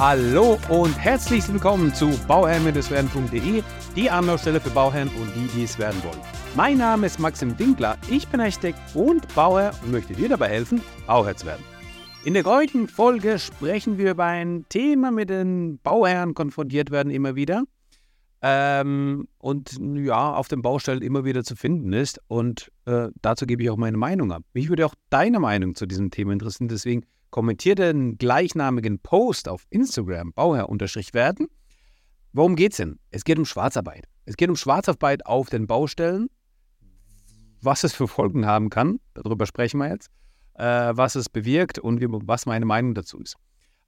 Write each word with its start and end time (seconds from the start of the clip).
Hallo 0.00 0.58
und 0.70 0.98
herzlich 0.98 1.46
willkommen 1.52 1.92
zu 1.92 2.08
bauherrn-werden.de, 2.26 3.62
die 3.94 4.10
Anlaufstelle 4.10 4.58
für 4.58 4.70
Bauherren 4.70 5.08
und 5.08 5.30
die, 5.36 5.46
die 5.54 5.64
es 5.64 5.78
werden 5.78 6.02
wollen. 6.02 6.22
Mein 6.54 6.78
Name 6.78 7.04
ist 7.04 7.20
Maxim 7.20 7.58
Winkler, 7.58 7.98
ich 8.08 8.26
bin 8.26 8.40
Architekt 8.40 8.78
und 8.94 9.28
Bauherr 9.34 9.74
und 9.82 9.92
möchte 9.92 10.14
dir 10.14 10.30
dabei 10.30 10.48
helfen, 10.48 10.80
Bauherr 11.06 11.36
zu 11.36 11.44
werden. 11.44 11.62
In 12.24 12.32
der 12.32 12.44
heutigen 12.44 12.88
Folge 12.88 13.38
sprechen 13.38 13.98
wir 13.98 14.12
über 14.12 14.24
ein 14.24 14.64
Thema, 14.70 15.10
mit 15.10 15.28
dem 15.28 15.78
Bauherren 15.82 16.32
konfrontiert 16.32 16.90
werden 16.90 17.12
immer 17.12 17.36
wieder 17.36 17.64
ähm, 18.42 19.28
und 19.38 19.78
ja, 19.96 20.34
auf 20.34 20.48
den 20.48 20.62
Baustellen 20.62 21.02
immer 21.02 21.24
wieder 21.24 21.44
zu 21.44 21.56
finden 21.56 21.92
ist. 21.92 22.20
Und 22.28 22.70
äh, 22.86 23.08
dazu 23.22 23.46
gebe 23.46 23.62
ich 23.62 23.70
auch 23.70 23.76
meine 23.76 23.96
Meinung 23.96 24.32
ab. 24.32 24.42
Mich 24.54 24.68
würde 24.68 24.86
auch 24.86 24.94
deine 25.10 25.40
Meinung 25.40 25.74
zu 25.74 25.86
diesem 25.86 26.10
Thema 26.10 26.32
interessieren, 26.32 26.68
deswegen 26.68 27.04
kommentiere 27.30 27.76
den 27.76 28.18
gleichnamigen 28.18 28.98
Post 28.98 29.48
auf 29.48 29.66
Instagram, 29.70 30.32
Bauherr-werden. 30.32 31.46
Worum 32.32 32.56
geht 32.56 32.72
es 32.72 32.78
denn? 32.78 32.98
Es 33.10 33.24
geht 33.24 33.38
um 33.38 33.44
Schwarzarbeit. 33.44 34.06
Es 34.24 34.36
geht 34.36 34.48
um 34.48 34.56
Schwarzarbeit 34.56 35.26
auf 35.26 35.50
den 35.50 35.66
Baustellen, 35.66 36.28
was 37.60 37.84
es 37.84 37.92
für 37.92 38.08
Folgen 38.08 38.46
haben 38.46 38.70
kann, 38.70 39.00
darüber 39.14 39.46
sprechen 39.46 39.78
wir 39.78 39.90
jetzt 39.90 40.10
äh, 40.60 40.92
was 40.94 41.14
es 41.14 41.28
bewirkt 41.28 41.78
und 41.78 42.00
wie, 42.00 42.06
was 42.08 42.46
meine 42.46 42.66
Meinung 42.66 42.94
dazu 42.94 43.18
ist. 43.18 43.36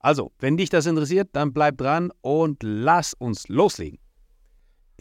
Also, 0.01 0.33
wenn 0.41 0.57
dich 0.57 0.71
das 0.71 0.87
interessiert, 0.87 1.29
dann 1.33 1.53
bleib 1.53 1.79
dran 1.79 2.11
und 2.23 2.63
lass 2.63 3.15
uns 3.15 3.47
loslegen. 3.49 3.99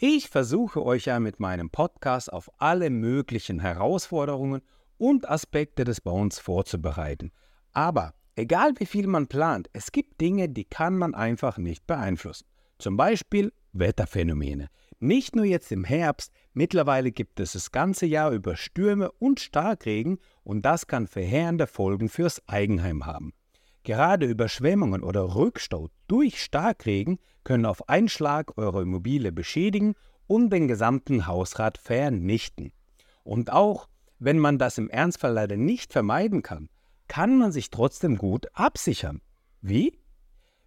Ich 0.04 0.30
versuche 0.30 0.84
euch 0.84 1.04
ja 1.04 1.20
mit 1.20 1.38
meinem 1.38 1.70
Podcast 1.70 2.32
auf 2.32 2.50
alle 2.58 2.90
möglichen 2.90 3.60
Herausforderungen 3.60 4.60
und 4.98 5.30
Aspekte 5.30 5.84
des 5.84 6.00
Bauens 6.00 6.40
vorzubereiten. 6.40 7.30
Aber 7.70 8.12
egal 8.34 8.72
wie 8.78 8.86
viel 8.86 9.06
man 9.06 9.28
plant, 9.28 9.70
es 9.72 9.92
gibt 9.92 10.20
Dinge, 10.20 10.48
die 10.48 10.64
kann 10.64 10.98
man 10.98 11.14
einfach 11.14 11.56
nicht 11.56 11.86
beeinflussen. 11.86 12.48
Zum 12.80 12.96
Beispiel 12.96 13.52
Wetterphänomene. 13.74 14.70
Nicht 14.98 15.36
nur 15.36 15.44
jetzt 15.44 15.70
im 15.70 15.84
Herbst, 15.84 16.32
mittlerweile 16.52 17.12
gibt 17.12 17.38
es 17.38 17.52
das 17.52 17.70
ganze 17.70 18.06
Jahr 18.06 18.32
über 18.32 18.56
Stürme 18.56 19.12
und 19.20 19.38
Starkregen 19.38 20.18
und 20.42 20.62
das 20.62 20.88
kann 20.88 21.06
verheerende 21.06 21.68
Folgen 21.68 22.08
fürs 22.08 22.42
Eigenheim 22.48 23.06
haben. 23.06 23.34
Gerade 23.84 24.26
Überschwemmungen 24.26 25.02
oder 25.02 25.34
Rückstau 25.34 25.88
durch 26.06 26.42
Starkregen 26.42 27.18
können 27.42 27.66
auf 27.66 27.88
einen 27.88 28.08
Schlag 28.08 28.56
eure 28.56 28.82
Immobilie 28.82 29.32
beschädigen 29.32 29.94
und 30.26 30.50
den 30.50 30.68
gesamten 30.68 31.26
Hausrat 31.26 31.78
vernichten. 31.78 32.72
Und 33.24 33.52
auch 33.52 33.88
wenn 34.18 34.38
man 34.38 34.58
das 34.58 34.78
im 34.78 34.88
Ernstfall 34.88 35.32
leider 35.32 35.56
nicht 35.56 35.92
vermeiden 35.92 36.42
kann, 36.42 36.68
kann 37.08 37.38
man 37.38 37.50
sich 37.50 37.70
trotzdem 37.70 38.16
gut 38.16 38.46
absichern. 38.54 39.20
Wie? 39.60 39.98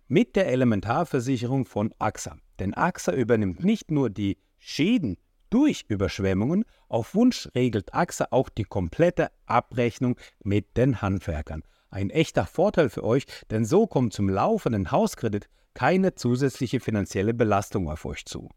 Mit 0.08 0.36
der 0.36 0.47
Elementarversicherung 0.47 1.66
von 1.66 1.93
AXA. 1.97 2.38
Denn 2.59 2.73
AXA 2.73 3.13
übernimmt 3.13 3.63
nicht 3.63 3.91
nur 3.91 4.09
die 4.09 4.38
Schäden 4.58 5.17
durch 5.49 5.86
Überschwemmungen, 5.88 6.66
auf 6.89 7.16
Wunsch 7.16 7.47
regelt 7.55 7.93
AXA 7.93 8.27
auch 8.31 8.49
die 8.49 8.66
komplette 8.66 9.31
Abrechnung 9.45 10.17
mit 10.43 10.75
den 10.75 11.02
Handwerkern. 11.02 11.63
Ein 11.96 12.10
echter 12.10 12.46
Vorteil 12.46 12.90
für 12.90 13.06
euch, 13.06 13.26
denn 13.50 13.64
so 13.64 13.88
kommt 13.88 14.12
zum 14.12 14.28
laufenden 14.28 14.92
Hauskredit 14.92 15.48
keine 15.74 16.14
zusätzliche 16.14 16.82
finanzielle 16.82 17.34
Belastung 17.34 17.90
auf 17.90 18.04
euch 18.04 18.26
zu. 18.26 18.50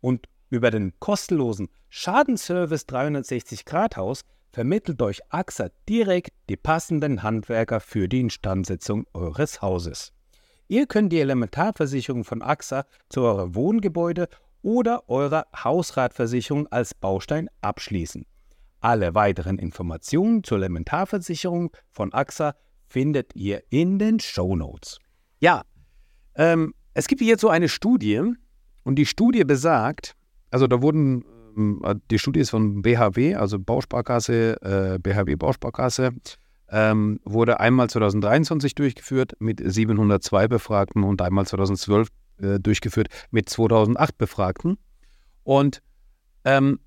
Und 0.00 0.26
über 0.48 0.72
den 0.72 0.98
kostenlosen 0.98 1.68
Schadenservice 1.88 2.86
360 2.86 3.64
Grad 3.64 3.96
Haus 3.96 4.22
vermittelt 4.50 5.00
euch 5.02 5.20
AXA 5.28 5.68
direkt 5.88 6.32
die 6.48 6.56
passenden 6.56 7.22
Handwerker 7.22 7.78
für 7.78 8.08
die 8.08 8.18
Instandsetzung 8.22 9.06
eures 9.14 9.62
Hauses. 9.62 10.12
Ihr 10.66 10.88
könnt 10.88 11.12
die 11.12 11.20
Elementarversicherung 11.20 12.24
von 12.24 12.42
AXA 12.42 12.86
zu 13.08 13.20
eurem 13.20 13.54
Wohngebäude 13.54 14.28
oder 14.62 15.08
eurer 15.08 15.46
Hausratversicherung 15.54 16.66
als 16.72 16.94
Baustein 16.94 17.50
abschließen. 17.60 18.26
Alle 18.80 19.14
weiteren 19.14 19.60
Informationen 19.60 20.42
zur 20.42 20.58
Elementarversicherung 20.58 21.70
von 21.92 22.12
AXA 22.12 22.56
findet 22.90 23.34
ihr 23.34 23.62
in 23.70 23.98
den 23.98 24.20
Show 24.20 24.56
Notes. 24.56 24.98
Ja, 25.38 25.62
ähm, 26.34 26.74
es 26.92 27.06
gibt 27.06 27.22
hier 27.22 27.38
so 27.38 27.48
eine 27.48 27.68
Studie 27.68 28.20
und 28.82 28.96
die 28.96 29.06
Studie 29.06 29.44
besagt, 29.44 30.16
also 30.50 30.66
da 30.66 30.82
wurden, 30.82 31.24
ähm, 31.56 31.82
die 32.10 32.18
Studie 32.18 32.40
ist 32.40 32.50
von 32.50 32.82
BHW, 32.82 33.36
also 33.36 33.58
Bausparkasse, 33.58 34.60
äh, 34.62 34.98
BHW 34.98 35.36
Bausparkasse, 35.36 36.10
ähm, 36.68 37.20
wurde 37.24 37.60
einmal 37.60 37.88
2023 37.88 38.74
durchgeführt 38.74 39.32
mit 39.38 39.60
702 39.64 40.48
Befragten 40.48 41.04
und 41.04 41.22
einmal 41.22 41.46
2012 41.46 42.08
äh, 42.42 42.58
durchgeführt 42.58 43.08
mit 43.30 43.48
2008 43.48 44.18
Befragten. 44.18 44.78
Und 45.44 45.80
ähm, 46.44 46.80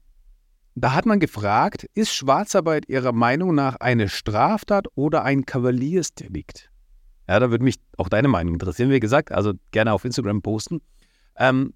da 0.75 0.94
hat 0.94 1.06
man 1.06 1.19
gefragt, 1.19 1.85
ist 1.94 2.13
Schwarzarbeit 2.13 2.89
Ihrer 2.89 3.11
Meinung 3.11 3.53
nach 3.53 3.75
eine 3.75 4.09
Straftat 4.09 4.88
oder 4.95 5.23
ein 5.23 5.45
Kavaliersdelikt? 5.45 6.72
Ja, 7.28 7.39
da 7.39 7.51
würde 7.51 7.63
mich 7.63 7.75
auch 7.97 8.09
deine 8.09 8.28
Meinung 8.28 8.53
interessieren. 8.56 8.89
Wie 8.89 9.00
gesagt, 9.00 9.31
also 9.31 9.53
gerne 9.72 9.94
auf 9.94 10.03
Instagram 10.03 10.41
posten. 10.41 10.81
Ähm, 11.38 11.73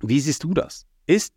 wie 0.00 0.20
siehst 0.20 0.44
du 0.44 0.52
das? 0.52 0.86
Ist 1.06 1.32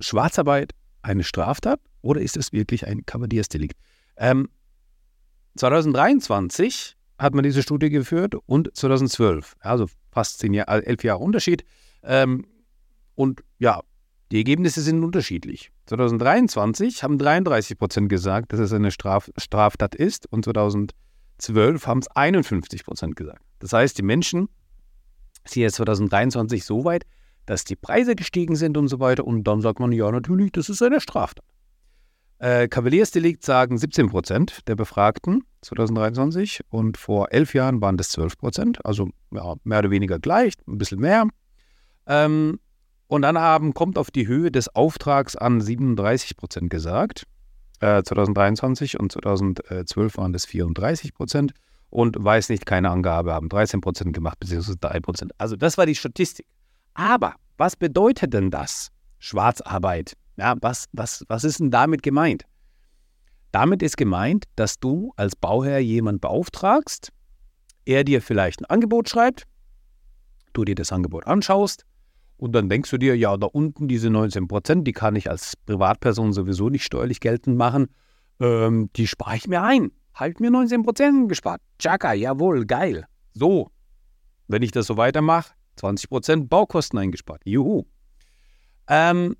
Schwarzarbeit 0.00 0.72
eine 1.02 1.22
Straftat 1.22 1.80
oder 2.00 2.20
ist 2.20 2.36
es 2.36 2.52
wirklich 2.52 2.86
ein 2.86 3.04
Kavaliersdelikt? 3.06 3.78
Ähm, 4.16 4.48
2023 5.56 6.96
hat 7.18 7.34
man 7.34 7.44
diese 7.44 7.62
Studie 7.62 7.90
geführt 7.90 8.34
und 8.46 8.74
2012, 8.74 9.56
also 9.60 9.86
fast 10.10 10.38
zehn 10.38 10.54
Jahre, 10.54 10.84
elf 10.84 11.04
Jahre 11.04 11.20
Unterschied. 11.20 11.64
Ähm, 12.02 12.46
und 13.14 13.44
ja, 13.58 13.82
die 14.32 14.38
Ergebnisse 14.38 14.80
sind 14.80 15.04
unterschiedlich. 15.04 15.70
2023 15.86 17.02
haben 17.02 17.18
33 17.18 17.76
Prozent 17.76 18.08
gesagt, 18.08 18.52
dass 18.52 18.60
es 18.60 18.72
eine 18.72 18.90
Straf 18.90 19.30
Straftat 19.36 19.94
ist 19.94 20.26
und 20.32 20.46
2012 20.46 21.86
haben 21.86 21.98
es 21.98 22.08
51 22.08 22.84
Prozent 22.84 23.14
gesagt. 23.14 23.42
Das 23.58 23.74
heißt, 23.74 23.98
die 23.98 24.02
Menschen 24.02 24.48
sind 25.44 25.62
jetzt 25.62 25.74
2023 25.74 26.64
so 26.64 26.84
weit, 26.86 27.04
dass 27.44 27.64
die 27.64 27.76
Preise 27.76 28.16
gestiegen 28.16 28.56
sind 28.56 28.78
und 28.78 28.88
so 28.88 29.00
weiter 29.00 29.26
und 29.26 29.44
dann 29.44 29.60
sagt 29.60 29.80
man, 29.80 29.92
ja 29.92 30.10
natürlich, 30.10 30.50
das 30.52 30.70
ist 30.70 30.82
eine 30.82 31.02
Straftat. 31.02 31.44
Äh, 32.38 32.68
Kavaliersdelikt 32.68 33.44
sagen 33.44 33.76
17 33.76 34.08
Prozent 34.08 34.66
der 34.66 34.76
Befragten 34.76 35.44
2023 35.60 36.62
und 36.70 36.96
vor 36.96 37.32
elf 37.32 37.52
Jahren 37.52 37.82
waren 37.82 37.98
das 37.98 38.08
12 38.12 38.38
Prozent, 38.38 38.86
also 38.86 39.10
ja, 39.30 39.56
mehr 39.64 39.80
oder 39.80 39.90
weniger 39.90 40.18
gleich, 40.18 40.54
ein 40.66 40.78
bisschen 40.78 41.00
mehr. 41.00 41.28
Ähm, 42.06 42.58
und 43.12 43.22
dann 43.22 43.38
haben, 43.38 43.74
kommt 43.74 43.98
auf 43.98 44.10
die 44.10 44.26
Höhe 44.26 44.50
des 44.50 44.74
Auftrags 44.74 45.36
an 45.36 45.60
37 45.60 46.36
Prozent 46.36 46.70
gesagt. 46.70 47.26
Äh, 47.80 48.02
2023 48.02 48.98
und 48.98 49.12
2012 49.12 50.16
waren 50.16 50.32
das 50.32 50.46
34 50.46 51.14
Prozent 51.14 51.52
und 51.90 52.16
weiß 52.18 52.48
nicht, 52.48 52.64
keine 52.64 52.90
Angabe, 52.90 53.34
haben 53.34 53.48
13 53.48 53.80
Prozent 53.80 54.14
gemacht, 54.14 54.40
beziehungsweise 54.40 54.78
3 54.78 55.00
Prozent. 55.00 55.32
Also 55.38 55.56
das 55.56 55.76
war 55.76 55.86
die 55.86 55.94
Statistik. 55.94 56.46
Aber 56.94 57.34
was 57.58 57.76
bedeutet 57.76 58.32
denn 58.32 58.50
das? 58.50 58.88
Schwarzarbeit 59.18 60.16
ja, 60.36 60.56
was, 60.60 60.86
was, 60.92 61.24
was 61.28 61.44
ist 61.44 61.60
denn 61.60 61.70
damit 61.70 62.02
gemeint? 62.02 62.44
Damit 63.50 63.82
ist 63.82 63.96
gemeint, 63.96 64.46
dass 64.56 64.80
du 64.80 65.12
als 65.16 65.36
Bauherr 65.36 65.78
jemanden 65.78 66.20
beauftragst, 66.20 67.12
er 67.84 68.04
dir 68.04 68.22
vielleicht 68.22 68.62
ein 68.62 68.64
Angebot 68.64 69.08
schreibt, 69.08 69.44
du 70.54 70.64
dir 70.64 70.74
das 70.74 70.92
Angebot 70.92 71.26
anschaust 71.26 71.84
und 72.42 72.50
dann 72.50 72.68
denkst 72.68 72.90
du 72.90 72.98
dir, 72.98 73.16
ja, 73.16 73.36
da 73.36 73.46
unten 73.46 73.86
diese 73.86 74.10
19 74.10 74.48
Prozent, 74.48 74.84
die 74.84 74.92
kann 74.92 75.14
ich 75.14 75.30
als 75.30 75.56
Privatperson 75.56 76.32
sowieso 76.32 76.70
nicht 76.70 76.82
steuerlich 76.82 77.20
geltend 77.20 77.56
machen, 77.56 77.86
ähm, 78.40 78.90
die 78.96 79.06
spare 79.06 79.36
ich 79.36 79.46
mir 79.46 79.62
ein. 79.62 79.92
Halt 80.12 80.40
mir 80.40 80.50
19 80.50 80.82
Prozent 80.82 81.28
gespart. 81.28 81.60
Chaka, 81.78 82.14
jawohl, 82.14 82.66
geil. 82.66 83.06
So, 83.32 83.70
wenn 84.48 84.62
ich 84.62 84.72
das 84.72 84.88
so 84.88 84.96
weitermache, 84.96 85.52
20 85.76 86.08
Prozent 86.10 86.50
Baukosten 86.50 86.98
eingespart. 86.98 87.42
Juhu. 87.44 87.84
Ähm, 88.88 89.36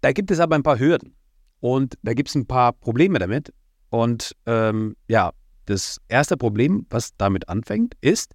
da 0.00 0.10
gibt 0.10 0.32
es 0.32 0.40
aber 0.40 0.56
ein 0.56 0.64
paar 0.64 0.80
Hürden 0.80 1.14
und 1.60 1.96
da 2.02 2.14
gibt 2.14 2.30
es 2.30 2.34
ein 2.34 2.46
paar 2.46 2.72
Probleme 2.72 3.20
damit. 3.20 3.54
Und 3.90 4.34
ähm, 4.46 4.96
ja, 5.06 5.30
das 5.66 6.00
erste 6.08 6.36
Problem, 6.36 6.84
was 6.90 7.16
damit 7.16 7.48
anfängt, 7.48 7.94
ist, 8.00 8.34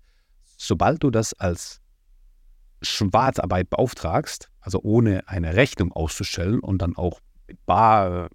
sobald 0.55 1.03
du 1.03 1.11
das 1.11 1.33
als 1.33 1.81
Schwarzarbeit 2.81 3.69
beauftragst, 3.69 4.49
also 4.59 4.79
ohne 4.83 5.27
eine 5.27 5.55
Rechnung 5.55 5.91
auszustellen 5.91 6.59
und 6.59 6.81
dann 6.81 6.95
auch 6.95 7.19
bar, 7.65 8.29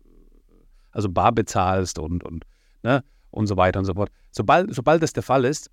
also 0.91 1.09
bar 1.09 1.33
bezahlst 1.33 1.99
und, 1.99 2.25
und, 2.25 2.45
ne, 2.83 3.05
und 3.31 3.47
so 3.47 3.57
weiter 3.57 3.79
und 3.79 3.85
so 3.85 3.95
fort. 3.95 4.11
Sobald, 4.31 4.75
sobald 4.75 5.03
das 5.03 5.13
der 5.13 5.23
Fall 5.23 5.45
ist, 5.45 5.71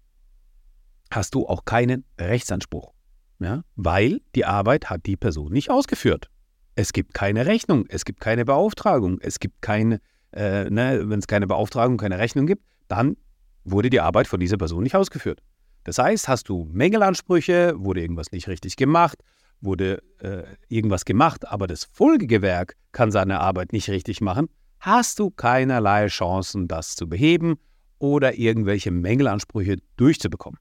hast 1.12 1.34
du 1.36 1.48
auch 1.48 1.66
keinen 1.66 2.06
Rechtsanspruch. 2.20 2.94
Ja, 3.42 3.64
weil 3.78 4.20
die 4.36 4.44
Arbeit 4.44 4.90
hat 4.90 5.06
die 5.06 5.16
Person 5.16 5.54
nicht 5.54 5.72
ausgeführt. 5.72 6.30
Es 6.76 6.92
gibt 6.92 7.14
keine 7.14 7.46
Rechnung, 7.46 7.86
es 7.88 8.04
gibt 8.04 8.20
keine 8.20 8.44
Beauftragung, 8.44 9.20
es 9.22 9.40
gibt 9.40 9.62
keine, 9.62 10.02
äh, 10.34 10.70
ne, 10.70 11.04
wenn 11.06 11.20
es 11.20 11.28
keine 11.28 11.48
Beauftragung, 11.48 11.98
keine 11.98 12.20
Rechnung 12.20 12.48
gibt, 12.48 12.66
dann 12.90 13.16
wurde 13.64 13.90
die 13.90 14.02
Arbeit 14.02 14.28
von 14.28 14.42
dieser 14.42 14.58
Person 14.58 14.84
nicht 14.84 14.96
ausgeführt. 14.96 15.42
Das 15.90 15.98
heißt, 15.98 16.28
hast 16.28 16.50
du 16.50 16.70
Mängelansprüche, 16.72 17.74
wurde 17.76 18.02
irgendwas 18.02 18.32
nicht 18.32 18.48
richtig 18.48 18.76
gemacht, 18.76 19.24
wurde 19.60 20.04
äh, 20.20 20.44
irgendwas 20.68 21.04
gemacht, 21.04 21.48
aber 21.48 21.66
das 21.66 21.86
Folgegewerk 21.86 22.76
kann 22.92 23.10
seine 23.10 23.40
Arbeit 23.40 23.74
nicht 23.74 23.90
richtig 23.90 24.22
machen, 24.22 24.50
hast 24.80 25.18
du 25.18 25.32
keinerlei 25.32 26.06
Chancen, 26.06 26.68
das 26.68 26.96
zu 26.96 27.10
beheben 27.10 27.56
oder 27.98 28.38
irgendwelche 28.38 28.92
Mängelansprüche 28.92 29.78
durchzubekommen. 29.98 30.60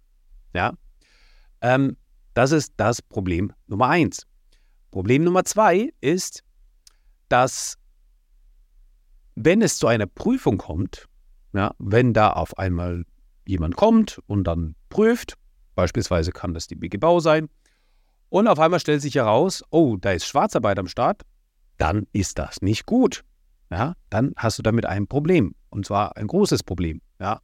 Ja? 0.54 0.72
Ähm, 1.60 1.98
das 2.32 2.52
ist 2.52 2.72
das 2.78 3.02
Problem 3.02 3.52
Nummer 3.66 3.88
eins. 3.90 4.26
Problem 4.90 5.24
Nummer 5.24 5.44
zwei 5.44 5.92
ist, 6.00 6.42
dass 7.28 7.76
wenn 9.34 9.60
es 9.60 9.76
zu 9.76 9.88
einer 9.88 10.06
Prüfung 10.06 10.56
kommt, 10.56 11.06
ja, 11.52 11.74
wenn 11.78 12.14
da 12.14 12.30
auf 12.30 12.56
einmal 12.56 13.04
jemand 13.48 13.76
kommt 13.76 14.20
und 14.26 14.44
dann 14.44 14.74
prüft, 14.90 15.34
beispielsweise 15.74 16.32
kann 16.32 16.54
das 16.54 16.66
die 16.66 16.76
BG 16.76 16.98
Bau 16.98 17.18
sein, 17.18 17.48
und 18.28 18.46
auf 18.46 18.60
einmal 18.60 18.78
stellt 18.78 19.00
sich 19.00 19.14
heraus, 19.14 19.64
oh, 19.70 19.96
da 19.96 20.12
ist 20.12 20.26
Schwarzarbeit 20.26 20.78
am 20.78 20.86
Start, 20.86 21.22
dann 21.78 22.06
ist 22.12 22.38
das 22.38 22.60
nicht 22.60 22.84
gut. 22.84 23.24
Ja, 23.70 23.94
dann 24.10 24.32
hast 24.36 24.58
du 24.58 24.62
damit 24.62 24.86
ein 24.86 25.06
Problem. 25.06 25.54
Und 25.70 25.86
zwar 25.86 26.16
ein 26.16 26.26
großes 26.26 26.62
Problem. 26.62 27.00
Ja. 27.18 27.40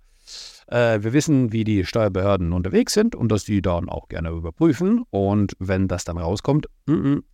Äh, 0.66 1.02
wir 1.02 1.12
wissen, 1.12 1.52
wie 1.52 1.64
die 1.64 1.84
Steuerbehörden 1.84 2.52
unterwegs 2.52 2.92
sind 2.92 3.14
und 3.14 3.30
dass 3.30 3.44
die 3.44 3.62
dann 3.62 3.88
auch 3.88 4.08
gerne 4.08 4.30
überprüfen. 4.30 5.04
Und 5.10 5.54
wenn 5.58 5.88
das 5.88 6.04
dann 6.04 6.18
rauskommt, 6.18 6.66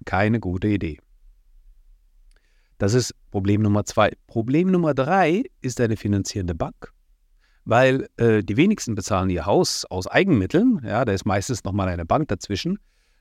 keine 0.05 0.41
gute 0.41 0.69
Idee. 0.69 0.99
Das 2.79 2.95
ist 2.95 3.15
Problem 3.31 3.63
Nummer 3.63 3.85
zwei. 3.85 4.13
Problem 4.27 4.71
Nummer 4.71 4.95
drei 4.95 5.45
ist 5.61 5.81
eine 5.81 5.97
finanzierende 5.97 6.55
Bank. 6.55 6.93
Weil 7.65 8.09
äh, 8.17 8.43
die 8.43 8.57
wenigsten 8.57 8.95
bezahlen 8.95 9.31
ihr 9.31 9.47
Haus 9.47 9.85
aus 9.85 10.07
Eigenmitteln. 10.07 10.81
Ja, 10.85 11.05
da 11.05 11.13
ist 11.13 11.25
meistens 11.25 11.65
nochmal 11.65 11.89
eine 11.89 12.07
Bank 12.07 12.29
dazwischen, 12.29 12.79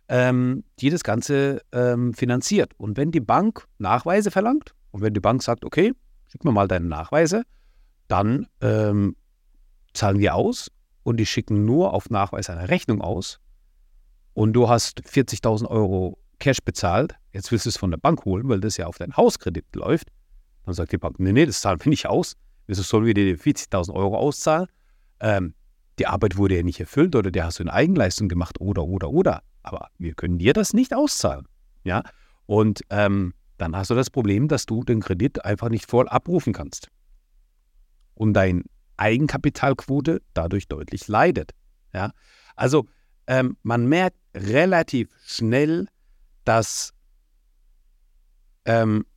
ähm, 0.07 0.63
die 0.80 0.89
das 0.89 1.03
Ganze 1.03 1.62
ähm, 1.71 2.13
finanziert. 2.13 2.74
Und 2.77 2.97
wenn 2.97 3.12
die 3.12 3.19
Bank 3.19 3.65
Nachweise 3.77 4.31
verlangt 4.31 4.74
und 4.91 5.01
wenn 5.01 5.13
die 5.13 5.19
Bank 5.19 5.44
sagt, 5.44 5.65
okay, 5.65 5.94
schick 6.27 6.44
mir 6.44 6.51
mal 6.51 6.68
deine 6.68 6.88
Nachweise, 6.88 7.44
dann 8.07 8.47
ähm, 8.62 9.15
zahlen 9.94 10.19
wir 10.19 10.36
aus 10.36 10.71
und 11.03 11.18
die 11.18 11.25
schicken 11.25 11.65
nur 11.65 11.94
auf 11.94 12.09
Nachweis 12.09 12.50
eine 12.50 12.69
Rechnung 12.69 13.01
aus 13.01 13.39
und 14.33 14.53
du 14.53 14.69
hast 14.69 15.01
40.000 15.01 15.68
Euro 15.68 16.18
Cash 16.39 16.59
bezahlt, 16.63 17.15
jetzt 17.33 17.51
willst 17.51 17.65
du 17.65 17.69
es 17.69 17.77
von 17.77 17.91
der 17.91 17.97
Bank 17.97 18.25
holen, 18.25 18.47
weil 18.47 18.62
das 18.62 18.77
ja 18.77 18.88
auf 18.88 18.97
deinen 18.97 19.15
Hauskredit 19.18 19.65
läuft. 19.75 20.07
Dann 20.65 20.74
sagt 20.74 20.91
die 20.91 20.97
Bank, 20.97 21.19
nee, 21.19 21.33
nee, 21.33 21.45
das 21.45 21.62
zahlen 21.62 21.80
wir 21.83 21.89
nicht 21.89 22.07
aus. 22.07 22.36
Wieso 22.69 22.83
sollen 22.83 23.06
wir 23.06 23.16
dir 23.16 23.36
40.000 23.36 23.95
Euro 23.95 24.16
auszahlen? 24.16 24.68
Ähm, 25.21 25.56
die 25.98 26.06
Arbeit 26.06 26.38
wurde 26.38 26.56
ja 26.56 26.62
nicht 26.62 26.80
erfüllt 26.80 27.16
oder 27.16 27.31
die 27.31 27.42
hast 27.42 27.57
du 27.57 27.63
in 27.63 27.69
Eigenleistung 27.69 28.30
gemacht 28.30 28.62
oder, 28.62 28.83
oder, 28.83 29.10
oder. 29.10 29.42
Aber 29.63 29.89
wir 29.98 30.13
können 30.13 30.38
dir 30.38 30.54
das 30.54 30.74
nicht 30.74 30.94
auszahlen. 30.94 31.48
Ja, 31.83 32.04
und 32.45 32.81
ähm, 32.92 33.33
dann 33.57 33.75
hast 33.75 33.89
du 33.89 33.95
das 33.95 34.12
Problem, 34.12 34.48
dass 34.48 34.68
du 34.68 34.83
den 34.83 35.00
Kredit 35.00 35.44
einfach 35.44 35.69
nicht 35.69 35.89
voll 35.89 36.07
abrufen 36.07 36.54
kannst. 36.54 36.89
Und 38.13 38.33
deine 38.33 38.62
Eigenkapitalquote 38.98 40.22
dadurch 40.36 40.68
deutlich 40.68 41.07
leidet. 41.07 41.56
Ja, 41.92 42.12
also 42.56 42.86
ähm, 43.25 43.57
man 43.63 43.88
merkt 43.88 44.18
relativ 44.36 45.10
schnell, 45.25 45.88
dass 46.44 46.94
ähm, 48.65 49.07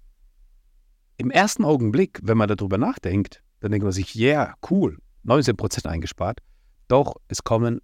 im 1.18 1.30
ersten 1.30 1.66
Augenblick, 1.66 2.18
wenn 2.22 2.38
man 2.38 2.48
darüber 2.48 2.78
nachdenkt, 2.78 3.41
dann 3.62 3.70
denkt 3.70 3.84
man 3.84 3.92
sich, 3.92 4.14
yeah, 4.16 4.54
cool, 4.70 4.98
19% 5.24 5.86
eingespart. 5.86 6.40
Doch 6.88 7.14
es 7.28 7.44
kommen 7.44 7.80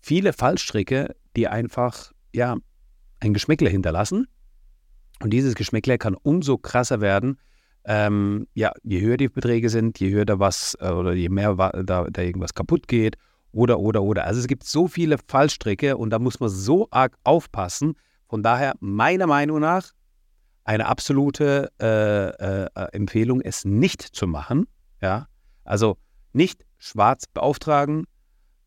viele 0.00 0.32
Fallstricke, 0.32 1.16
die 1.34 1.48
einfach, 1.48 2.12
ja, 2.34 2.56
ein 3.20 3.32
Geschmäckle 3.32 3.70
hinterlassen. 3.70 4.26
Und 5.20 5.30
dieses 5.30 5.54
Geschmäckle 5.54 5.96
kann 5.96 6.14
umso 6.14 6.58
krasser 6.58 7.00
werden, 7.00 7.38
ähm, 7.86 8.46
ja, 8.54 8.72
je 8.82 9.00
höher 9.00 9.16
die 9.16 9.28
Beträge 9.28 9.70
sind, 9.70 9.98
je 9.98 10.10
höher 10.10 10.24
da 10.24 10.38
was 10.38 10.76
äh, 10.80 10.90
oder 10.90 11.14
je 11.14 11.28
mehr 11.28 11.54
da, 11.54 12.06
da 12.10 12.22
irgendwas 12.22 12.54
kaputt 12.54 12.88
geht 12.88 13.16
oder, 13.52 13.78
oder, 13.78 14.02
oder. 14.02 14.24
Also 14.24 14.40
es 14.40 14.46
gibt 14.46 14.64
so 14.64 14.88
viele 14.88 15.16
Fallstricke 15.28 15.96
und 15.96 16.10
da 16.10 16.18
muss 16.18 16.40
man 16.40 16.50
so 16.50 16.88
arg 16.90 17.16
aufpassen, 17.24 17.94
von 18.28 18.42
daher, 18.42 18.74
meiner 18.80 19.26
Meinung 19.26 19.60
nach, 19.60 19.92
eine 20.64 20.86
absolute 20.86 21.70
äh, 21.80 22.64
äh, 22.64 22.88
Empfehlung, 22.92 23.40
es 23.40 23.64
nicht 23.64 24.02
zu 24.02 24.26
machen. 24.26 24.66
Ja? 25.04 25.28
Also 25.64 25.98
nicht 26.32 26.64
schwarz 26.78 27.26
beauftragen, 27.26 28.06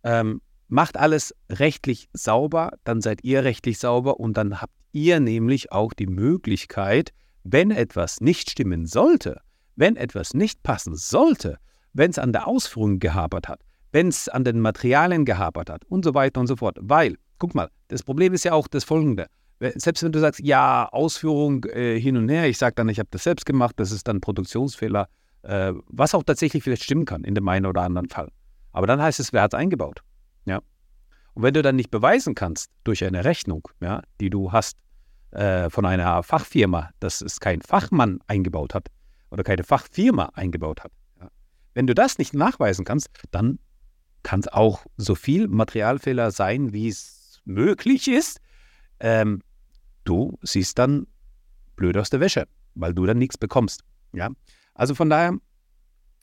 ähm, 0.04 0.40
macht 0.68 0.98
alles 0.98 1.34
rechtlich 1.50 2.10
sauber, 2.14 2.74
dann 2.84 3.02
seid 3.02 3.24
ihr 3.24 3.44
rechtlich 3.44 3.80
sauber 3.80 4.20
und 4.20 4.38
dann 4.38 4.62
habt 4.62 4.74
ihr 4.92 5.20
nämlich 5.20 5.72
auch 5.72 5.94
die 5.94 6.06
Möglichkeit, 6.06 7.10
wenn 7.44 7.72
etwas 7.72 8.22
nicht 8.22 8.52
stimmen 8.52 8.86
sollte, 8.86 9.42
wenn 9.76 9.96
etwas 9.96 10.36
nicht 10.36 10.62
passen 10.62 10.96
sollte, 10.96 11.58
wenn 11.94 12.12
es 12.12 12.20
an 12.20 12.34
der 12.34 12.48
Ausführung 12.48 13.00
gehapert 13.00 13.48
hat, 13.48 13.62
wenn 13.92 14.10
es 14.10 14.30
an 14.30 14.44
den 14.44 14.60
Materialien 14.60 15.26
gehapert 15.26 15.72
hat 15.72 15.86
und 15.86 16.06
so 16.06 16.14
weiter 16.14 16.40
und 16.40 16.48
so 16.48 16.58
fort. 16.58 16.78
Weil, 16.82 17.16
guck 17.40 17.56
mal, 17.56 17.70
das 17.88 18.04
Problem 18.04 18.34
ist 18.34 18.46
ja 18.46 18.54
auch 18.54 18.68
das 18.68 18.84
folgende 18.84 19.26
selbst 19.60 20.04
wenn 20.04 20.12
du 20.12 20.20
sagst, 20.20 20.40
ja, 20.42 20.88
Ausführung 20.92 21.64
äh, 21.66 22.00
hin 22.00 22.16
und 22.16 22.30
her, 22.30 22.48
ich 22.48 22.58
sage 22.58 22.76
dann, 22.76 22.90
ich 22.90 23.00
habe 23.00 23.10
das 23.12 23.24
selbst 23.24 23.46
gemacht, 23.46 23.74
das 23.78 23.92
ist 23.92 24.08
dann 24.08 24.22
Produktionsfehler, 24.22 25.08
äh, 25.48 25.74
was 25.88 26.14
auch 26.14 26.24
tatsächlich 26.24 26.64
vielleicht 26.64 26.84
stimmen 26.84 27.06
kann 27.06 27.24
in 27.24 27.34
dem 27.34 27.48
einen 27.48 27.66
oder 27.66 27.82
anderen 27.82 28.10
Fall. 28.10 28.30
Aber 28.72 28.86
dann 28.86 29.02
heißt 29.02 29.20
es, 29.20 29.34
wer 29.34 29.44
hat 29.44 29.54
es 29.54 29.60
eingebaut? 29.60 30.02
Ja. 30.46 30.62
Und 31.34 31.44
wenn 31.44 31.54
du 31.54 31.62
dann 31.62 31.76
nicht 31.76 31.90
beweisen 31.90 32.36
kannst 32.36 32.70
durch 32.84 33.04
eine 33.04 33.24
Rechnung, 33.24 33.68
ja, 33.80 34.02
die 34.20 34.30
du 34.30 34.52
hast 34.52 34.78
äh, 35.32 35.70
von 35.70 35.86
einer 35.86 36.22
Fachfirma, 36.22 36.92
dass 37.00 37.22
es 37.22 37.40
kein 37.40 37.62
Fachmann 37.62 38.20
eingebaut 38.28 38.74
hat 38.74 38.88
oder 39.30 39.44
keine 39.44 39.64
Fachfirma 39.64 40.32
eingebaut 40.34 40.84
hat, 40.84 40.92
ja, 41.20 41.30
wenn 41.74 41.88
du 41.88 41.96
das 41.96 42.18
nicht 42.18 42.34
nachweisen 42.34 42.86
kannst, 42.86 43.10
dann 43.32 43.60
kann 44.24 44.42
es 44.42 44.48
auch 44.50 44.86
so 44.98 45.16
viel 45.16 45.48
Materialfehler 45.48 46.32
sein, 46.32 46.74
wie 46.74 46.90
es 46.90 47.40
möglich 47.46 48.10
ist. 48.10 48.42
Ähm, 49.00 49.42
du 50.04 50.38
siehst 50.42 50.78
dann 50.78 51.08
blöd 51.78 51.96
aus 51.96 52.10
der 52.10 52.20
Wäsche, 52.20 52.48
weil 52.76 52.94
du 52.94 53.06
dann 53.06 53.18
nichts 53.18 53.38
bekommst. 53.38 53.84
Ja? 54.12 54.30
Also 54.78 54.94
von 54.94 55.10
daher 55.10 55.34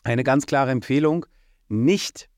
eine 0.05 0.23
ganz 0.23 0.47
klare 0.47 0.71
Empfehlung, 0.71 1.27
nicht 1.69 2.29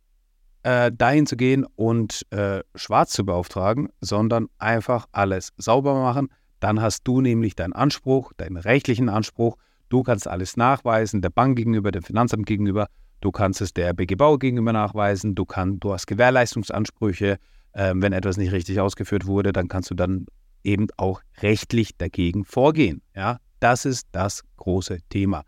äh, 0.62 0.90
dahin 0.90 1.26
zu 1.26 1.36
gehen 1.36 1.66
und 1.76 2.26
äh, 2.30 2.60
schwarz 2.74 3.12
zu 3.12 3.24
beauftragen, 3.24 3.90
sondern 4.00 4.48
einfach 4.58 5.06
alles 5.12 5.52
sauber 5.58 5.94
machen. 5.94 6.28
Dann 6.58 6.80
hast 6.80 7.02
du 7.04 7.20
nämlich 7.20 7.54
deinen 7.54 7.74
Anspruch, 7.74 8.32
deinen 8.38 8.56
rechtlichen 8.56 9.10
Anspruch. 9.10 9.56
Du 9.90 10.02
kannst 10.02 10.26
alles 10.26 10.56
nachweisen, 10.56 11.20
der 11.20 11.28
Bank 11.28 11.56
gegenüber, 11.56 11.92
dem 11.92 12.02
Finanzamt 12.02 12.46
gegenüber. 12.46 12.88
Du 13.20 13.30
kannst 13.30 13.60
es 13.60 13.74
der 13.74 13.92
BG 13.92 14.14
Bau 14.14 14.38
gegenüber 14.38 14.72
nachweisen. 14.72 15.34
Du, 15.34 15.44
kann, 15.44 15.78
du 15.80 15.92
hast 15.92 16.06
Gewährleistungsansprüche. 16.06 17.38
Ähm, 17.74 18.00
wenn 18.00 18.14
etwas 18.14 18.38
nicht 18.38 18.52
richtig 18.52 18.80
ausgeführt 18.80 19.26
wurde, 19.26 19.52
dann 19.52 19.68
kannst 19.68 19.90
du 19.90 19.94
dann 19.94 20.24
eben 20.64 20.86
auch 20.96 21.20
rechtlich 21.42 21.98
dagegen 21.98 22.46
vorgehen. 22.46 23.02
Ja, 23.14 23.38
das 23.60 23.84
ist 23.84 24.08
das 24.12 24.44
große 24.56 25.00
Thema. 25.10 25.44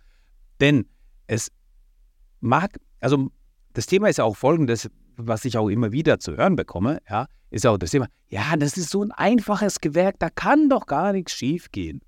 Denn 0.60 0.86
es 1.26 1.50
mag, 2.40 2.78
also 3.00 3.30
das 3.74 3.86
Thema 3.86 4.08
ist 4.08 4.18
ja 4.18 4.24
auch 4.24 4.36
folgendes, 4.36 4.90
was 5.16 5.44
ich 5.44 5.58
auch 5.58 5.68
immer 5.68 5.92
wieder 5.92 6.18
zu 6.18 6.36
hören 6.36 6.56
bekomme, 6.56 7.00
ja, 7.08 7.26
ist 7.50 7.66
auch 7.66 7.78
das 7.78 7.90
Thema, 7.90 8.08
ja, 8.28 8.56
das 8.56 8.76
ist 8.76 8.90
so 8.90 9.02
ein 9.02 9.12
einfaches 9.12 9.80
Gewerk, 9.80 10.16
da 10.18 10.30
kann 10.30 10.68
doch 10.68 10.86
gar 10.86 11.12
nichts 11.12 11.32
schief 11.32 11.70
gehen. 11.70 12.00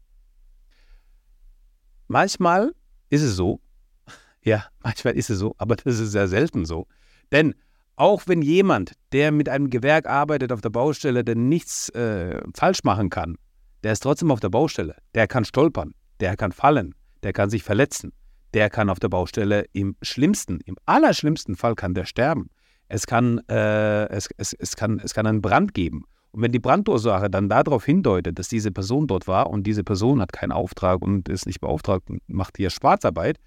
Manchmal 2.09 2.73
ist 3.09 3.23
es 3.23 3.37
so, 3.37 3.61
ja, 4.43 4.67
manchmal 4.83 5.15
ist 5.15 5.31
es 5.31 5.39
so, 5.39 5.55
aber 5.59 5.77
das 5.77 5.99
ist 5.99 6.13
sehr 6.13 6.29
selten 6.29 6.65
so. 6.65 6.87
Denn 7.33 7.55
auch 7.97 8.23
wenn 8.27 8.43
jemand, 8.43 8.93
der 9.13 9.31
mit 9.31 9.49
einem 9.49 9.71
Gewerk 9.71 10.07
arbeitet 10.07 10.53
auf 10.53 10.61
der 10.61 10.71
Baustelle, 10.71 11.23
der 11.23 11.37
nichts 11.37 11.91
äh, 11.91 12.41
falsch 12.55 12.83
machen 12.83 13.11
kann, 13.11 13.37
der 13.83 13.93
ist 13.93 14.01
trotzdem 14.01 14.31
auf 14.31 14.41
der 14.41 14.49
Baustelle. 14.49 14.97
Der 15.15 15.27
kann 15.27 15.45
stolpern, 15.45 15.95
der 16.19 16.37
kann 16.37 16.53
fallen, 16.53 16.95
der 17.23 17.33
kann 17.33 17.51
sich 17.51 17.63
verletzen. 17.63 18.13
Der 18.55 18.71
kann 18.71 18.91
auf 18.91 18.99
der 18.99 19.09
Baustelle 19.09 19.67
im 19.73 19.97
schlimmsten, 20.03 20.61
im 20.65 20.77
allerschlimmsten 20.87 21.57
Fall 21.57 21.75
kann 21.75 21.95
der 21.95 22.05
sterben. 22.05 22.51
Es 22.89 23.07
kann, 23.07 23.39
äh, 23.49 24.07
es, 24.09 24.29
es, 24.37 24.53
es, 24.53 24.77
kann, 24.77 25.01
es 25.03 25.15
kann 25.15 25.27
einen 25.27 25.41
Brand 25.41 25.75
geben. 25.75 26.05
Und 26.33 26.43
wenn 26.43 26.53
die 26.53 26.59
Brandursache 26.59 27.31
dann 27.31 27.49
darauf 27.49 27.85
hindeutet, 27.85 28.39
dass 28.39 28.49
diese 28.49 28.71
Person 28.71 29.07
dort 29.07 29.27
war 29.27 29.49
und 29.51 29.65
diese 29.65 29.85
Person 29.85 30.21
hat 30.21 30.33
keinen 30.33 30.53
Auftrag 30.53 31.03
und 31.03 31.29
ist 31.29 31.47
nicht 31.47 31.61
beauftragt 31.61 32.09
und 32.09 32.21
macht 32.29 32.57
hier 32.57 32.71
Schwarzarbeit, 32.71 33.39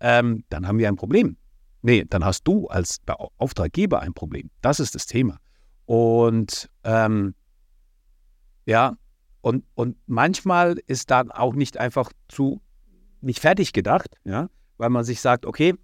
ähm, 0.00 0.44
dann 0.48 0.66
haben 0.66 0.78
wir 0.78 0.88
ein 0.88 0.96
Problem. 0.96 1.36
Nee, 1.82 2.04
dann 2.08 2.24
hast 2.24 2.44
du 2.44 2.66
als 2.68 3.00
Auftraggeber 3.36 4.00
ein 4.00 4.14
Problem. 4.14 4.50
Das 4.62 4.80
ist 4.80 4.94
das 4.94 5.06
Thema. 5.06 5.38
Und 5.86 6.70
ähm, 6.82 7.34
ja, 8.66 8.96
und, 9.42 9.64
und 9.74 9.96
manchmal 10.06 10.76
ist 10.86 11.10
dann 11.10 11.30
auch 11.30 11.54
nicht 11.54 11.76
einfach 11.76 12.10
zu, 12.28 12.62
nicht 13.26 13.40
fertig 13.40 13.72
gedacht, 13.72 14.16
ja, 14.24 14.48
weil 14.76 14.90
man 14.90 15.04
sich 15.04 15.20
sagt, 15.20 15.46
okay, 15.46 15.74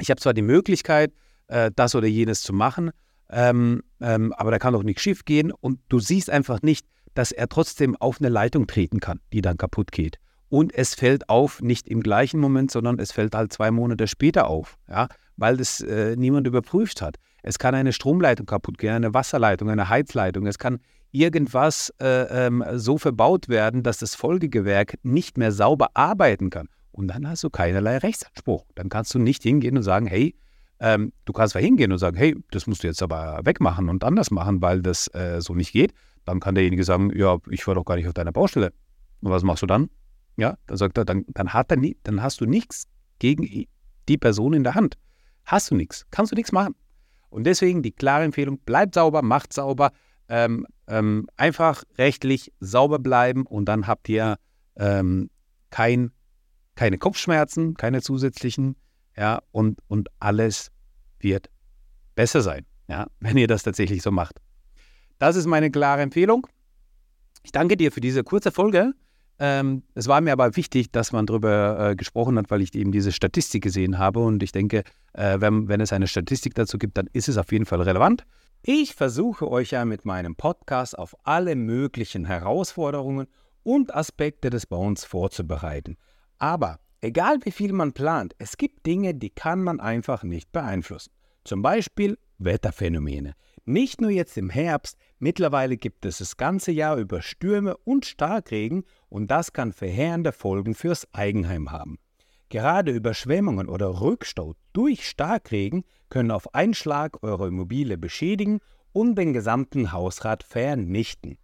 ich 0.00 0.10
habe 0.10 0.20
zwar 0.20 0.34
die 0.34 0.42
Möglichkeit, 0.42 1.12
äh, 1.48 1.70
das 1.74 1.94
oder 1.94 2.06
jenes 2.06 2.42
zu 2.42 2.52
machen, 2.52 2.90
ähm, 3.30 3.82
ähm, 4.00 4.32
aber 4.34 4.50
da 4.50 4.58
kann 4.58 4.72
doch 4.72 4.82
nichts 4.82 5.02
schief 5.02 5.24
gehen 5.24 5.52
und 5.52 5.80
du 5.88 5.98
siehst 5.98 6.30
einfach 6.30 6.62
nicht, 6.62 6.86
dass 7.14 7.32
er 7.32 7.48
trotzdem 7.48 7.96
auf 7.96 8.20
eine 8.20 8.28
Leitung 8.28 8.66
treten 8.66 9.00
kann, 9.00 9.20
die 9.32 9.40
dann 9.40 9.56
kaputt 9.56 9.90
geht. 9.90 10.18
Und 10.48 10.72
es 10.74 10.94
fällt 10.94 11.28
auf, 11.28 11.60
nicht 11.60 11.88
im 11.88 12.02
gleichen 12.02 12.38
Moment, 12.38 12.70
sondern 12.70 12.98
es 13.00 13.10
fällt 13.10 13.34
halt 13.34 13.52
zwei 13.52 13.70
Monate 13.70 14.06
später 14.06 14.46
auf, 14.46 14.78
ja, 14.88 15.08
weil 15.36 15.56
das 15.56 15.80
äh, 15.80 16.14
niemand 16.16 16.46
überprüft 16.46 17.02
hat. 17.02 17.16
Es 17.42 17.58
kann 17.58 17.74
eine 17.74 17.92
Stromleitung 17.92 18.46
kaputt 18.46 18.78
gehen, 18.78 18.94
eine 18.94 19.14
Wasserleitung, 19.14 19.70
eine 19.70 19.88
Heizleitung. 19.88 20.46
Es 20.46 20.58
kann 20.58 20.80
irgendwas 21.12 21.92
äh, 22.00 22.46
ähm, 22.46 22.64
so 22.74 22.98
verbaut 22.98 23.48
werden, 23.48 23.82
dass 23.82 23.98
das 23.98 24.14
Folgegewerk 24.14 24.98
nicht 25.02 25.38
mehr 25.38 25.52
sauber 25.52 25.88
arbeiten 25.94 26.50
kann. 26.50 26.68
Und 26.92 27.08
dann 27.08 27.28
hast 27.28 27.44
du 27.44 27.50
keinerlei 27.50 27.98
Rechtsanspruch. 27.98 28.64
Dann 28.74 28.88
kannst 28.88 29.14
du 29.14 29.18
nicht 29.18 29.42
hingehen 29.42 29.76
und 29.76 29.82
sagen, 29.82 30.06
hey, 30.06 30.34
ähm, 30.80 31.12
du 31.24 31.32
kannst 31.32 31.52
zwar 31.52 31.62
hingehen 31.62 31.92
und 31.92 31.98
sagen, 31.98 32.16
hey, 32.16 32.34
das 32.50 32.66
musst 32.66 32.82
du 32.82 32.86
jetzt 32.86 33.02
aber 33.02 33.40
wegmachen 33.44 33.88
und 33.88 34.04
anders 34.04 34.30
machen, 34.30 34.60
weil 34.62 34.82
das 34.82 35.08
äh, 35.14 35.40
so 35.40 35.54
nicht 35.54 35.72
geht. 35.72 35.92
Dann 36.24 36.40
kann 36.40 36.54
derjenige 36.54 36.84
sagen, 36.84 37.16
ja, 37.16 37.38
ich 37.50 37.66
war 37.66 37.74
doch 37.74 37.84
gar 37.84 37.96
nicht 37.96 38.08
auf 38.08 38.14
deiner 38.14 38.32
Baustelle. 38.32 38.72
Und 39.20 39.30
was 39.30 39.42
machst 39.42 39.62
du 39.62 39.66
dann? 39.66 39.88
Ja, 40.36 40.56
dann 40.66 40.76
sagt 40.76 40.98
er, 40.98 41.04
dann, 41.04 41.24
dann, 41.28 41.52
hat 41.52 41.70
er 41.70 41.78
nie, 41.78 41.96
dann 42.02 42.22
hast 42.22 42.40
du 42.40 42.46
nichts 42.46 42.86
gegen 43.18 43.66
die 44.08 44.18
Person 44.18 44.52
in 44.52 44.64
der 44.64 44.74
Hand. 44.74 44.98
Hast 45.44 45.70
du 45.70 45.74
nichts, 45.74 46.06
kannst 46.10 46.32
du 46.32 46.36
nichts 46.36 46.52
machen. 46.52 46.74
Und 47.30 47.44
deswegen 47.44 47.82
die 47.82 47.92
klare 47.92 48.24
Empfehlung, 48.24 48.58
bleibt 48.58 48.94
sauber, 48.94 49.22
macht 49.22 49.52
sauber, 49.52 49.92
ähm, 50.28 50.66
ähm, 50.86 51.28
einfach 51.36 51.84
rechtlich 51.98 52.52
sauber 52.60 52.98
bleiben 52.98 53.46
und 53.46 53.66
dann 53.66 53.86
habt 53.86 54.08
ihr 54.08 54.36
ähm, 54.76 55.30
kein, 55.70 56.12
keine 56.74 56.98
Kopfschmerzen, 56.98 57.74
keine 57.74 58.02
zusätzlichen, 58.02 58.76
ja, 59.16 59.40
und, 59.50 59.80
und 59.88 60.08
alles 60.20 60.70
wird 61.18 61.50
besser 62.14 62.42
sein, 62.42 62.66
ja, 62.88 63.06
wenn 63.20 63.36
ihr 63.36 63.48
das 63.48 63.62
tatsächlich 63.62 64.02
so 64.02 64.10
macht. 64.10 64.40
Das 65.18 65.36
ist 65.36 65.46
meine 65.46 65.70
klare 65.70 66.02
Empfehlung. 66.02 66.46
Ich 67.42 67.52
danke 67.52 67.76
dir 67.76 67.92
für 67.92 68.00
diese 68.00 68.24
kurze 68.24 68.52
Folge. 68.52 68.92
Ähm, 69.38 69.82
es 69.94 70.08
war 70.08 70.20
mir 70.20 70.32
aber 70.32 70.56
wichtig, 70.56 70.90
dass 70.92 71.12
man 71.12 71.26
darüber 71.26 71.90
äh, 71.90 71.96
gesprochen 71.96 72.38
hat, 72.38 72.50
weil 72.50 72.62
ich 72.62 72.74
eben 72.74 72.90
diese 72.90 73.12
Statistik 73.12 73.62
gesehen 73.62 73.98
habe. 73.98 74.20
Und 74.20 74.42
ich 74.42 74.52
denke, 74.52 74.82
äh, 75.12 75.40
wenn, 75.40 75.68
wenn 75.68 75.80
es 75.80 75.92
eine 75.92 76.06
Statistik 76.06 76.54
dazu 76.54 76.78
gibt, 76.78 76.96
dann 76.96 77.08
ist 77.12 77.28
es 77.28 77.36
auf 77.36 77.52
jeden 77.52 77.66
Fall 77.66 77.82
relevant. 77.82 78.24
Ich 78.68 78.96
versuche 78.96 79.48
euch 79.48 79.70
ja 79.70 79.84
mit 79.84 80.04
meinem 80.04 80.34
Podcast 80.34 80.98
auf 80.98 81.14
alle 81.22 81.54
möglichen 81.54 82.24
Herausforderungen 82.24 83.28
und 83.62 83.94
Aspekte 83.94 84.50
des 84.50 84.66
Bauens 84.66 85.04
vorzubereiten. 85.04 85.96
Aber 86.38 86.80
egal 87.00 87.38
wie 87.44 87.52
viel 87.52 87.72
man 87.72 87.92
plant, 87.92 88.34
es 88.38 88.56
gibt 88.56 88.84
Dinge, 88.84 89.14
die 89.14 89.30
kann 89.30 89.62
man 89.62 89.78
einfach 89.78 90.24
nicht 90.24 90.50
beeinflussen. 90.50 91.12
Zum 91.44 91.62
Beispiel 91.62 92.18
Wetterphänomene. 92.38 93.34
Nicht 93.66 94.00
nur 94.00 94.10
jetzt 94.10 94.36
im 94.36 94.50
Herbst, 94.50 94.98
mittlerweile 95.20 95.76
gibt 95.76 96.04
es 96.04 96.18
das 96.18 96.36
ganze 96.36 96.72
Jahr 96.72 96.96
über 96.96 97.22
Stürme 97.22 97.76
und 97.76 98.04
Starkregen 98.04 98.82
und 99.08 99.30
das 99.30 99.52
kann 99.52 99.72
verheerende 99.72 100.32
Folgen 100.32 100.74
fürs 100.74 101.06
Eigenheim 101.14 101.70
haben. 101.70 102.00
Gerade 102.48 102.90
Überschwemmungen 102.90 103.68
oder 103.68 104.00
Rückstau 104.00 104.54
durch 104.72 105.08
Starkregen 105.08 105.84
können 106.08 106.30
auf 106.30 106.54
einen 106.54 106.74
Schlag 106.74 107.22
eure 107.22 107.48
Immobilie 107.48 107.98
beschädigen 107.98 108.60
und 108.92 109.16
den 109.16 109.32
gesamten 109.32 109.92
Hausrat 109.92 110.42
vernichten. 110.42 111.38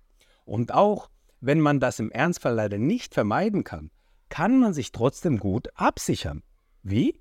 Und 0.45 0.73
auch 0.73 1.11
wenn 1.41 1.61
man 1.61 1.81
das 1.81 1.99
im 1.99 2.11
Ernstfall 2.11 2.55
leider 2.55 2.79
nicht 2.79 3.15
vermeiden 3.15 3.65
kann, 3.65 3.91
kann 4.29 4.61
man 4.61 4.73
sich 4.73 4.93
trotzdem 4.93 5.39
gut 5.39 5.69
absichern. 5.75 6.43
Wie? 6.83 7.21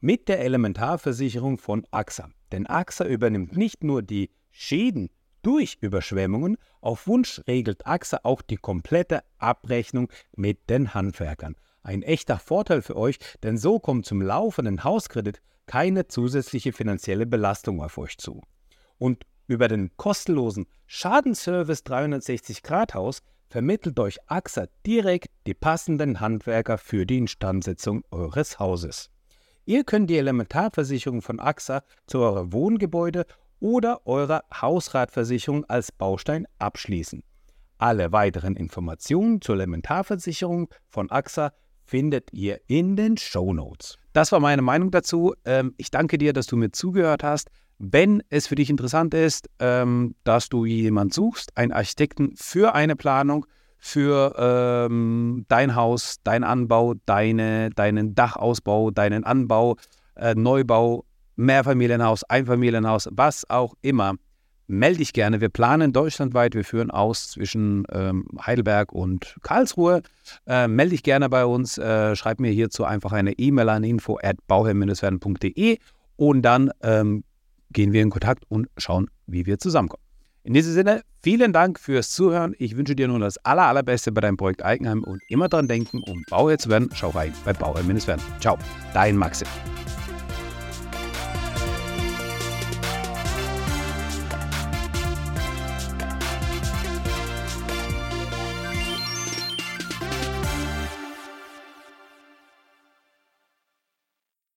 Mit 0.00 0.28
der 0.28 0.40
Elementarversicherung 0.40 1.56
von 1.56 1.86
AXA. 1.90 2.30
Denn 2.52 2.66
AXA 2.66 3.06
übernimmt 3.06 3.56
nicht 3.56 3.82
nur 3.82 4.02
die 4.02 4.30
Schäden 4.50 5.10
durch 5.42 5.78
Überschwemmungen, 5.80 6.56
auf 6.80 7.06
Wunsch 7.06 7.40
regelt 7.46 7.86
AXA 7.86 8.20
auch 8.24 8.42
die 8.42 8.56
komplette 8.56 9.22
Abrechnung 9.38 10.10
mit 10.34 10.68
den 10.68 10.92
Handwerkern. 10.92 11.54
Ein 11.82 12.02
echter 12.02 12.38
Vorteil 12.38 12.82
für 12.82 12.96
euch, 12.96 13.18
denn 13.44 13.56
so 13.56 13.78
kommt 13.78 14.06
zum 14.06 14.20
laufenden 14.20 14.82
Hauskredit 14.82 15.40
keine 15.66 16.08
zusätzliche 16.08 16.72
finanzielle 16.72 17.26
Belastung 17.26 17.82
auf 17.82 17.98
euch 17.98 18.18
zu. 18.18 18.42
Und 18.98 19.24
über 19.46 19.68
den 19.68 19.96
kostenlosen 19.96 20.66
Schadenservice 20.86 21.84
360 21.84 22.62
Grad 22.62 22.94
Haus 22.94 23.22
vermittelt 23.48 23.98
euch 24.00 24.18
AXA 24.26 24.66
direkt 24.84 25.30
die 25.46 25.54
passenden 25.54 26.20
Handwerker 26.20 26.78
für 26.78 27.06
die 27.06 27.18
Instandsetzung 27.18 28.02
eures 28.10 28.58
Hauses. 28.58 29.10
Ihr 29.64 29.84
könnt 29.84 30.10
die 30.10 30.18
Elementarversicherung 30.18 31.22
von 31.22 31.40
AXA 31.40 31.82
zu 32.06 32.20
eurem 32.20 32.52
Wohngebäude 32.52 33.26
oder 33.60 34.06
eurer 34.06 34.44
Hausratversicherung 34.52 35.64
als 35.64 35.92
Baustein 35.92 36.46
abschließen. 36.58 37.22
Alle 37.78 38.12
weiteren 38.12 38.56
Informationen 38.56 39.40
zur 39.40 39.56
Elementarversicherung 39.56 40.68
von 40.88 41.10
AXA 41.10 41.52
findet 41.84 42.32
ihr 42.32 42.60
in 42.66 42.96
den 42.96 43.16
Show 43.16 43.52
Notes. 43.52 43.98
Das 44.16 44.32
war 44.32 44.40
meine 44.40 44.62
Meinung 44.62 44.90
dazu. 44.90 45.34
Ähm, 45.44 45.74
ich 45.76 45.90
danke 45.90 46.16
dir, 46.16 46.32
dass 46.32 46.46
du 46.46 46.56
mir 46.56 46.72
zugehört 46.72 47.22
hast. 47.22 47.50
Wenn 47.78 48.22
es 48.30 48.46
für 48.46 48.54
dich 48.54 48.70
interessant 48.70 49.12
ist, 49.12 49.50
ähm, 49.58 50.14
dass 50.24 50.48
du 50.48 50.64
jemanden 50.64 51.12
suchst, 51.12 51.54
einen 51.54 51.70
Architekten 51.70 52.32
für 52.34 52.74
eine 52.74 52.96
Planung, 52.96 53.44
für 53.76 54.34
ähm, 54.38 55.44
dein 55.48 55.74
Haus, 55.74 56.16
dein 56.24 56.44
Anbau, 56.44 56.94
deine, 57.04 57.68
deinen 57.68 58.14
Dachausbau, 58.14 58.90
deinen 58.90 59.24
Anbau, 59.24 59.76
äh, 60.14 60.34
Neubau, 60.34 61.04
Mehrfamilienhaus, 61.34 62.24
Einfamilienhaus, 62.24 63.10
was 63.12 63.44
auch 63.50 63.74
immer. 63.82 64.14
Melde 64.68 64.98
dich 64.98 65.12
gerne. 65.12 65.40
Wir 65.40 65.48
planen 65.48 65.92
deutschlandweit. 65.92 66.54
Wir 66.54 66.64
führen 66.64 66.90
aus 66.90 67.28
zwischen 67.30 67.84
ähm, 67.92 68.26
Heidelberg 68.44 68.92
und 68.92 69.36
Karlsruhe. 69.42 70.02
Äh, 70.46 70.66
melde 70.66 70.90
dich 70.90 71.02
gerne 71.04 71.28
bei 71.28 71.44
uns. 71.44 71.78
Äh, 71.78 72.16
schreib 72.16 72.40
mir 72.40 72.50
hierzu 72.50 72.84
einfach 72.84 73.12
eine 73.12 73.32
E-Mail 73.32 73.68
an 73.68 73.84
info@bauherr-werden.de 73.84 75.78
und 76.16 76.42
dann 76.42 76.70
ähm, 76.82 77.22
gehen 77.70 77.92
wir 77.92 78.02
in 78.02 78.10
Kontakt 78.10 78.44
und 78.48 78.68
schauen, 78.76 79.08
wie 79.26 79.46
wir 79.46 79.58
zusammenkommen. 79.58 80.02
In 80.42 80.54
diesem 80.54 80.72
Sinne, 80.74 81.02
vielen 81.22 81.52
Dank 81.52 81.78
fürs 81.80 82.10
Zuhören. 82.10 82.54
Ich 82.58 82.76
wünsche 82.76 82.94
dir 82.94 83.08
nun 83.08 83.20
das 83.20 83.36
aller, 83.38 83.64
allerbeste 83.64 84.12
bei 84.12 84.20
deinem 84.20 84.36
Projekt 84.36 84.64
Eigenheim 84.64 85.02
und 85.02 85.20
immer 85.28 85.48
dran 85.48 85.66
denken, 85.66 86.00
um 86.08 86.22
Bauherr 86.30 86.58
zu 86.58 86.68
werden, 86.68 86.88
schau 86.94 87.10
rein 87.10 87.32
bei 87.44 87.52
Bauherr-werden. 87.52 88.22
Ciao, 88.40 88.56
dein 88.94 89.16
Maxim. 89.16 89.48